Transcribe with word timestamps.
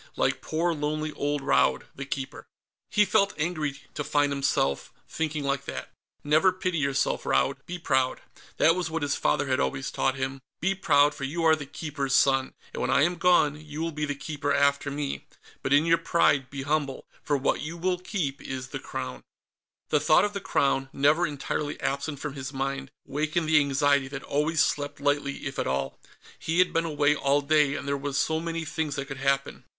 Like 0.15 0.41
poor 0.41 0.73
lonely 0.73 1.11
old 1.13 1.41
Raud 1.43 1.83
the 1.95 2.05
Keeper. 2.07 2.47
He 2.89 3.05
felt 3.05 3.35
angry 3.37 3.75
to 3.93 4.03
find 4.03 4.31
himself 4.31 4.91
thinking 5.07 5.43
like 5.43 5.65
that. 5.65 5.91
Never 6.23 6.51
pity 6.51 6.79
yourself, 6.79 7.23
Raud; 7.23 7.57
be 7.67 7.77
proud. 7.77 8.19
That 8.57 8.73
was 8.75 8.89
what 8.89 9.03
his 9.03 9.13
father 9.15 9.45
had 9.45 9.59
always 9.59 9.91
taught 9.91 10.15
him: 10.15 10.41
"Be 10.59 10.73
proud, 10.73 11.13
for 11.13 11.23
you 11.23 11.43
are 11.43 11.55
the 11.55 11.67
Keeper's 11.67 12.15
son, 12.15 12.55
and 12.73 12.81
when 12.81 12.89
I 12.89 13.03
am 13.03 13.17
gone, 13.17 13.63
you 13.63 13.79
will 13.79 13.91
be 13.91 14.05
the 14.05 14.15
Keeper 14.15 14.51
after 14.51 14.89
me. 14.89 15.27
But 15.61 15.71
in 15.71 15.85
your 15.85 15.99
pride, 15.99 16.49
be 16.49 16.63
humble, 16.63 17.05
for 17.21 17.37
what 17.37 17.61
you 17.61 17.77
will 17.77 17.99
keep 17.99 18.41
is 18.41 18.69
the 18.69 18.79
Crown." 18.79 19.21
The 19.89 19.99
thought 19.99 20.25
of 20.25 20.33
the 20.33 20.41
Crown, 20.41 20.89
never 20.91 21.27
entirely 21.27 21.79
absent 21.79 22.17
from 22.19 22.33
his 22.33 22.51
mind, 22.51 22.89
wakened 23.05 23.47
the 23.47 23.59
anxiety 23.59 24.07
that 24.07 24.23
always 24.23 24.63
slept 24.63 24.99
lightly 24.99 25.45
if 25.45 25.59
at 25.59 25.67
all. 25.67 25.99
He 26.39 26.57
had 26.57 26.73
been 26.73 26.85
away 26.85 27.15
all 27.15 27.41
day, 27.41 27.75
and 27.75 27.87
there 27.87 27.95
were 27.95 28.13
so 28.13 28.39
many 28.39 28.65
things 28.65 28.95
that 28.95 29.05
could 29.05 29.17
happen. 29.17 29.63